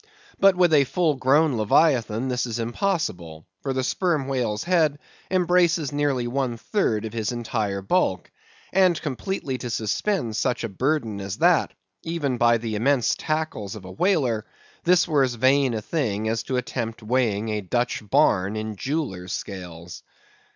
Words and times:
But, 0.39 0.55
with 0.55 0.73
a 0.73 0.85
full 0.85 1.13
grown 1.13 1.57
leviathan 1.57 2.27
this 2.27 2.47
is 2.47 2.57
impossible; 2.57 3.45
for 3.61 3.71
the 3.71 3.83
sperm 3.83 4.27
whale's 4.27 4.63
head 4.63 4.97
embraces 5.29 5.91
nearly 5.91 6.25
one 6.25 6.57
third 6.57 7.05
of 7.05 7.13
his 7.13 7.31
entire 7.31 7.83
bulk, 7.83 8.31
and 8.73 8.99
completely 8.99 9.59
to 9.59 9.69
suspend 9.69 10.35
such 10.35 10.63
a 10.63 10.69
burden 10.69 11.21
as 11.21 11.37
that, 11.37 11.73
even 12.01 12.39
by 12.39 12.57
the 12.57 12.73
immense 12.73 13.13
tackles 13.13 13.75
of 13.75 13.85
a 13.85 13.91
whaler, 13.91 14.47
this 14.83 15.07
were 15.07 15.21
as 15.21 15.35
vain 15.35 15.75
a 15.75 15.83
thing 15.83 16.27
as 16.27 16.41
to 16.41 16.57
attempt 16.57 17.03
weighing 17.03 17.49
a 17.49 17.61
Dutch 17.61 18.01
barn 18.09 18.55
in 18.55 18.77
jewellers' 18.77 19.33
scales. 19.33 20.01